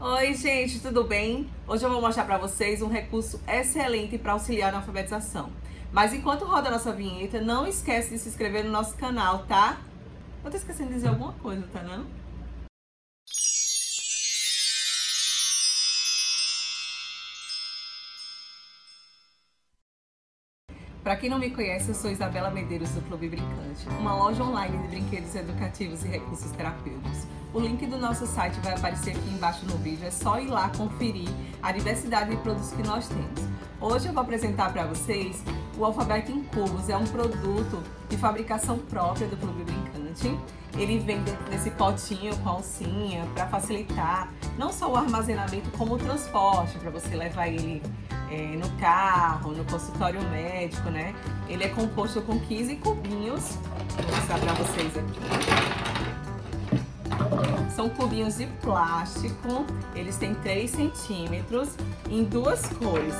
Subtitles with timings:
[0.00, 1.50] Oi, gente, tudo bem?
[1.66, 5.50] Hoje eu vou mostrar para vocês um recurso excelente para auxiliar na alfabetização.
[5.90, 9.80] Mas enquanto roda a nossa vinheta, não esquece de se inscrever no nosso canal, tá?
[10.44, 12.06] Eu tô esquecendo de dizer alguma coisa, tá não?
[21.02, 24.78] Para quem não me conhece, eu sou Isabela Medeiros do Clube Brincante, uma loja online
[24.78, 27.26] de brinquedos educativos e recursos terapêuticos.
[27.52, 30.68] O link do nosso site vai aparecer aqui embaixo no vídeo, é só ir lá
[30.68, 31.28] conferir
[31.62, 33.40] a diversidade de produtos que nós temos.
[33.80, 35.42] Hoje eu vou apresentar para vocês
[35.78, 40.38] o Alfabeto em Cubos, é um produto de fabricação própria do Clube Brincante.
[40.76, 46.78] Ele vem nesse potinho com alcinha para facilitar não só o armazenamento, como o transporte,
[46.78, 47.82] para você levar ele
[48.30, 51.14] é, no carro, no consultório médico, né?
[51.48, 53.56] Ele é composto com 15 cubinhos.
[53.96, 56.27] Vou mostrar para vocês aqui.
[57.78, 59.64] São cubinhos de plástico,
[59.94, 61.76] eles têm 3 centímetros,
[62.10, 63.14] em duas cores.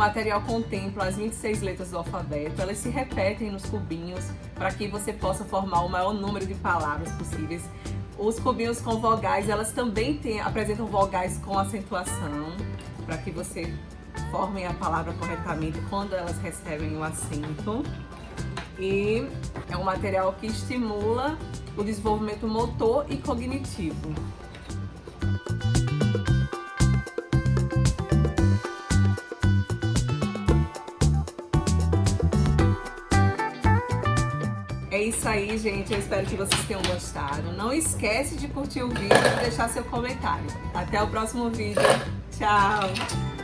[0.00, 5.12] Material contempla as 26 letras do alfabeto, elas se repetem nos cubinhos para que você
[5.12, 7.62] possa formar o maior número de palavras possíveis.
[8.18, 12.56] Os cubinhos com vogais, elas também têm, apresentam vogais com acentuação,
[13.04, 13.74] para que você
[14.30, 17.84] forme a palavra corretamente quando elas recebem o acento.
[18.78, 19.28] E
[19.68, 21.38] é um material que estimula
[21.76, 24.14] o desenvolvimento motor e cognitivo.
[34.90, 35.92] É isso aí, gente.
[35.92, 37.52] Eu espero que vocês tenham gostado.
[37.52, 40.46] Não esquece de curtir o vídeo e deixar seu comentário.
[40.74, 41.80] Até o próximo vídeo.
[42.36, 43.39] Tchau!